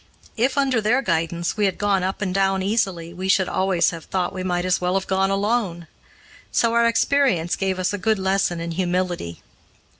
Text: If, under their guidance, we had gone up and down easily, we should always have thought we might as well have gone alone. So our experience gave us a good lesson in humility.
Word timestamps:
If, 0.35 0.57
under 0.57 0.81
their 0.81 1.03
guidance, 1.03 1.55
we 1.57 1.65
had 1.65 1.77
gone 1.77 2.01
up 2.01 2.23
and 2.23 2.33
down 2.33 2.63
easily, 2.63 3.13
we 3.13 3.27
should 3.29 3.47
always 3.47 3.91
have 3.91 4.05
thought 4.05 4.33
we 4.33 4.41
might 4.41 4.65
as 4.65 4.81
well 4.81 4.95
have 4.95 5.05
gone 5.05 5.29
alone. 5.29 5.85
So 6.51 6.73
our 6.73 6.87
experience 6.87 7.55
gave 7.55 7.77
us 7.77 7.93
a 7.93 7.99
good 7.99 8.17
lesson 8.17 8.59
in 8.59 8.71
humility. 8.71 9.43